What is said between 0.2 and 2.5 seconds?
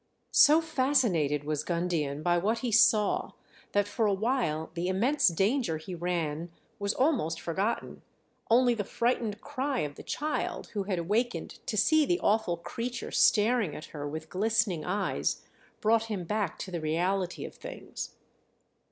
So fascinated was Gundian by